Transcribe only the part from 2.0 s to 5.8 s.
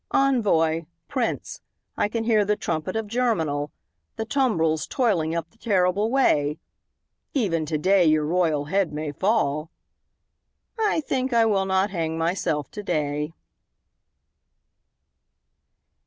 can hear the trumpet of Germinal, The tumbrils toiling up the